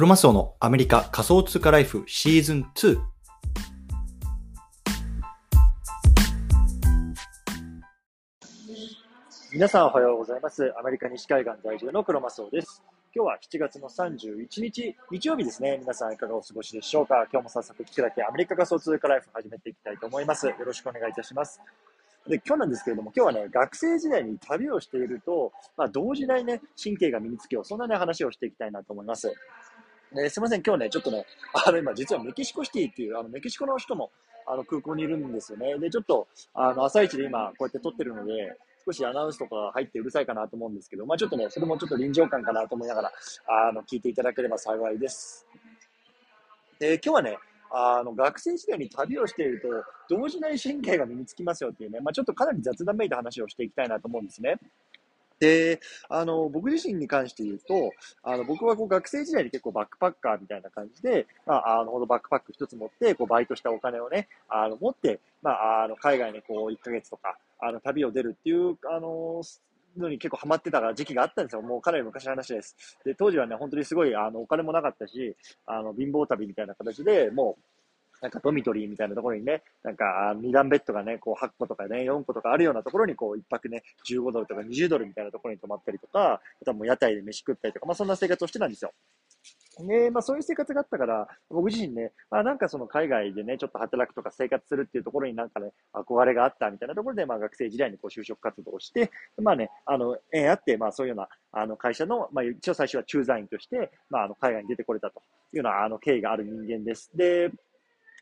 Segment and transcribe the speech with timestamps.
[0.00, 2.98] クロマスオのアメリカ仮想通貨ライフシーズン2。
[9.52, 10.72] 皆さんおはようございます。
[10.78, 12.82] アメリカ西海岸在住のクロマスオです。
[13.14, 15.76] 今日は7月の31日、日曜日ですね。
[15.78, 17.26] 皆さんいかがお過ごしでしょうか？
[17.30, 20.46] 今日も早速聞くだけアメリカ仮想通貨ライフ始めていきたいと思います。
[20.46, 21.60] よろしくお願いいたします。
[22.26, 29.34] で、今日なんですけれども、今日はね、学生時代に旅をしていると、まあ、同時代ね、神経が身につくよう、そんなね、話をしていきたいなと思います。
[30.18, 31.24] えすいません、今日ね、ちょっとね、
[31.64, 34.10] あの、今、実はメキシコシティっていう、あの、メキシコの人も、
[34.46, 35.78] あの、空港にいるんですよね。
[35.78, 43.12] で、ちょっと、あの、朝一で今、こうやって撮ってるので、少しアナウンスとか入ってうるさいかなと思うんですけど、まあちょっとね、それもちょっと臨場感かなと思いながら、
[43.68, 45.46] あの、聞いていただければ幸いです。
[46.80, 47.38] で、今日はね、
[47.70, 49.60] あの、学生時代に旅をしている
[50.08, 54.58] と、動じない神経が身につきますよっていうね、まあちょっとかなり雑談めいた話をしていきたいなと思うんですね。
[55.40, 55.80] で、
[56.10, 57.90] あの、僕自身に関して言うと、
[58.22, 69.42] あの、僕はこう学生時代に結構バックパッカーみたいな感じで、まあ、あの、バックパック一つ持って、こう、バイトしたお金をね、あの、持って、まあ、あの、海外にこう、1ヶ月とか、あの、旅を出るっていう、あの、
[69.96, 71.62] のに結構ハマってた時期があったんですよ。
[71.62, 72.76] もうかなり昔の話です。
[73.04, 77.62] で、当時はね、本当にすごい、あの、お金もなかったし、あの、貧乏旅みたいな形で、もう、
[78.20, 88.92] なんかドミトリーみたいなところにね、なんか2段ベッドがね、こう8個とかね、4個とかあるようなところにこう1泊ね、15ドルとか20ドルみたいなところに泊まったりとか、あとはもう屋台で飯食ったりとか、まあそんな生活をしてたんですよ。
[89.82, 105.20] ねまあそういう生活があったから、僕自身ね、まあなんかその海外でね、ちょっと働くとか生活するっていうところになんかね、憧れがあったみたいなところで、まあ学生時代にこう就職活動をして、まあね、あの、縁あって、まあそういうような、あの会社の、まあ一応最初は駐在員として、まああの海外に出てこれたと
[105.52, 107.10] いうようなあの経緯がある人間です。
[107.14, 107.50] で、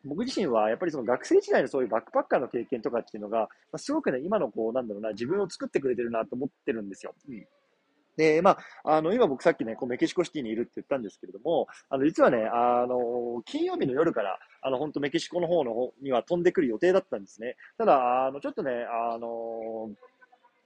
[0.05, 7.15] 僕自身はやっぱりその学生時代のそういうバックパッカーの経験とかっていうのが、まあ、すごくね、今のこう、なんだろうな、自分を作ってくれてるなと思ってるんですよ。
[7.29, 7.47] うん。
[8.19, 17.57] で、まあ、あの、今僕さっきね、こうメキシコシティにいるって言ったんですけれども、あの、実はね、あの、金曜日の夜から、あの、本当メキシコの方の方には飛んでくる予定だったんですね。
[17.79, 19.91] ただ、あの、ちょっとね、あの、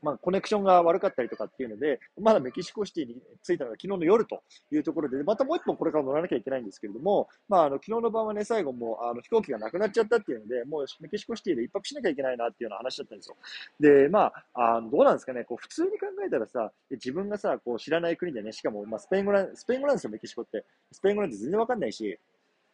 [0.02, 13.36] まあ、コネクションが悪かったりとかっていうので、まだメキシコシティに着いたのが昨日の夜というところで、またもう一本これから乗らなきゃいけないんですけれども、まあ、あの、昨日の晩はね、最後もう、あの、飛行機がなくなっちゃったっていうので、もうメキシコシティで一泊しなきゃいけないなっていうような話だったんですよ。
[13.78, 20.64] で、まあ、あのどうなんですかね、こう、普通に考えたらさ、自分がさ、こう、知らない国でね、しかも、まあ、スペイン語なん、スペイン語なんですよ、メキシコって。
[20.90, 22.19] スペイン語なんて全然わかんないし、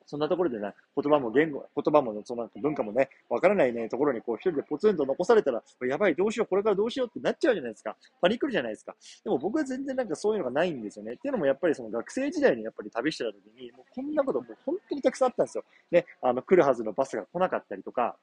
[0.08, 7.94] そんなところでね、言葉も言語、言葉も、その文化もね、わからないね、ところにこう一人でポツンと残されたら、やばい、どうしよう、これからどうしようってなっちゃうじゃないですか。
[8.22, 8.96] パニックるじゃないですか。
[9.22, 11.12] でも僕は全然なんかそういうのがないんですよね。
[11.12, 15.64] っていうのもやっぱりその学生時代にやっぱり旅してた時に、もうこんなこともう本当にたくさんあったんですよ。
[15.90, 18.16] ね、あの、来るはずのバスが来なかったりとか、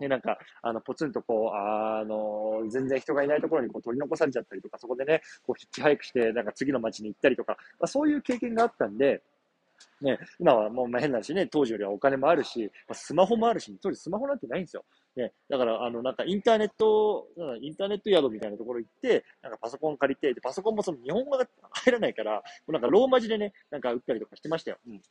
[0.00, 9.22] ね、なんか、あの、ポツンとこう、あの、全然人がいないところにこう取り残されちゃったりとか、そこでね、こうヒッチハイクして、なんか次の街に行ったりとか、まあ、そういう経験があったんで、
[10.00, 14.84] ね、今はもう変な話ね、当時よりはお金もあるし、スマホもあるし、当時スマホなんてないんですよ。
[15.16, 17.26] ね、だから、あの、なんかインターネット、
[17.60, 24.78] インターネット宿みたいなところ行って、なんかパソコン借りて、で、パソコンもその日本語が入らないから、なんかローマ字でね、なんか打ったりとかしてましたよ。
[24.86, 25.02] うん。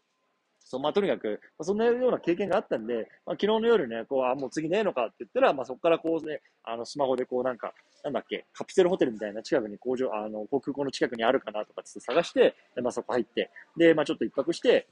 [0.69, 7.73] そう、まあ、とにかく、まあ、そんなような経験があったんで、まあ、昨日の夜ね、こう、あ、もう次ねえのかって言ったら、まあ、そこからこうね、あの、スマホでこう、なんか、
[8.03, 14.87] なんだっけ、カプセルホテルみたいな近くに工場、あの、航空港の近くにあるかなとかって探して、で、まあ、そこ入って、で、まあ、ちょっと一泊して、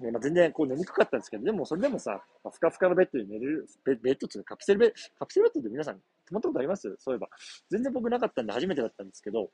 [0.00, 6.00] でまあ、全然こう寝にくかったんですけど、でもそれでもさ、まあ、ふかふかのベッドに寝る、ベベッドっていうかカプセルベッド、カプセルベッドって皆さん泊
[6.34, 6.96] まったことあります？
[7.00, 7.28] そういえば。
[7.68, 9.50] 全然僕なかったんで初めてだったんですけど、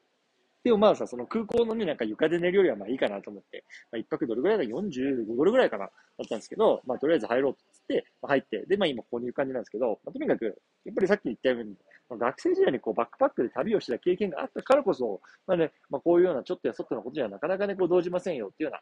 [0.64, 5.84] でもまあさ、その空港のね、なんか床で寝るよりはまあいいかなと思って、まあ一泊どれぐらいだ ?45 ドルぐらいかな？
[5.84, 5.90] だ
[6.24, 11.74] ったんですけど、まあとりあえず入ろうとつって、まあ、入って、でまあ今ここにいる感じなんですけど、まあとにかく、やっぱりさっき言ったように、
[12.08, 18.80] まあ、学生時代にこうバックパックで旅をした経験があったからこそ、まあね、まあこういうようなちょっとやそっとのことにはなかなかね、こう動じませんよっていうような、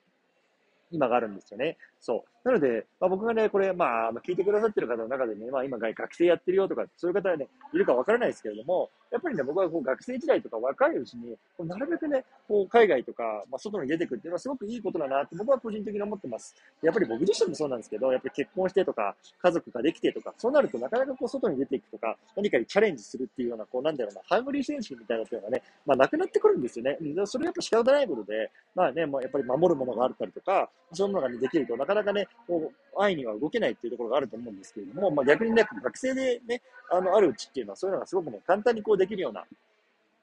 [0.93, 1.77] 今があるんですよね。
[2.01, 2.49] そう。
[2.49, 16.57] なので、まあ、僕がね、これ、まあ、聞いてくださってる方の中でね、まあ、今、学生やってるよとか、そういう方はね、いるかわからないですけれども、やっぱりね、僕はこう学生時代とか若いうちに、こうなるべくね、こう海外とか、まあ、外に出てくるっていうのはすごくいいことだなって僕は個人的に思ってます。
[16.83, 26.97] やっぱり僕自身もそうなんですけど、やっぱり結婚してとか、家族ができてとか、そうなるとなかなかこう外に出ていくとか、何かにチャレンジするっていうような、こうなんだろうな、ハングリー精神みたいなっていうのがね、まあなくなってくるんですよね。
[27.27, 39.45] それはやっぱ仕方ないことで、まあね、もうやっぱり守るものがあったりとか、そういうものが、ね、できると、なかなかね、こう、愛には動けないっていうところがあると思うんですけれども、まあ逆にね、学生でね、あの、あるうちっていうのはそういうのがすごくね、簡単にこうできるような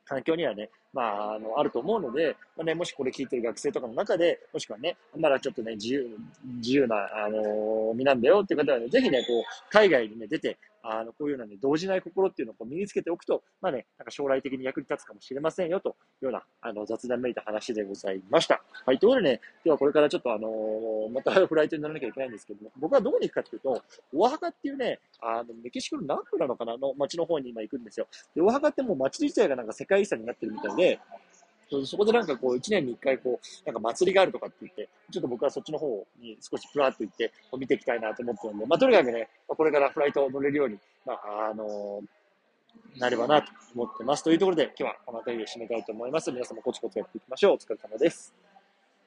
[0.06, 6.18] 環境にはね、まあ、あの、あると思うので、まあね、もしこれ聞いてる学生とかの中で、もしくはね、まだちょっとね、自由、
[6.58, 6.96] 自由な、
[7.26, 18.62] あの身なんだよっていう方はね、ぜひね、こう、海外にね、出て、あの、こういうようなね、動じない心っていうのをこう身につけておくと、まあね、なんか将来的に役に立つかもしれませんよ、というような、あの、雑談めいた話でございました。
[18.86, 23.84] はい、ということでね、ではこれからちょっとあのー、またフライトに乗らなきゃいけないんですけども、僕はどこに行くかっていうと、
[24.14, 28.08] オアハカっていうね、あの、メキシコの南部なのかなの街の方に今行くんですよ。
[28.36, 31.00] で、オアハカってもう街自体がなんか世界遺産になってるみたいで、
[31.86, 44.24] そこでなんかこう、1年に1回こう、なんか祭りがあるとかって言って、ちょっと僕はそっちの方に少しプラーっと行って、見ていきたいなと思ってるんで、まあとにかくね、これからフライトを乗れるように、まあ、あのー、なればなと思ってます。
[44.24, 46.32] というところで、今日はこの辺りで締めたいと思います。
[46.32, 47.54] 皆様コツコツやっていきましょう。
[47.54, 48.49] お疲れ様です。